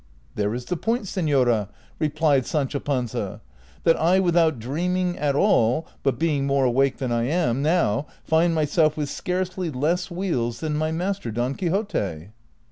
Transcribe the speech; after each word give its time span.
"There 0.35 0.55
is 0.55 0.65
the 0.65 0.77
point, 0.77 1.03
seiiora," 1.03 1.67
replied 1.99 2.47
Sancho 2.47 2.79
Panza, 2.79 3.39
"■ 3.79 3.83
that 3.83 3.97
I 4.01 4.19
without 4.19 4.57
dreaming 4.57 5.15
at 5.19 5.35
all, 5.35 5.85
but 6.01 6.17
being 6.17 6.47
more 6.47 6.65
awake 6.65 6.97
than 6.97 7.11
I 7.11 7.25
am 7.25 7.61
now, 7.61 8.07
find 8.23 8.55
myself 8.55 8.97
with 8.97 9.09
scarcely 9.09 9.69
less 9.69 10.07
wheals 10.09 10.59
than 10.59 10.75
my 10.75 10.91
master, 10.91 11.29
Don 11.29 11.53
Quixote." 11.53 12.29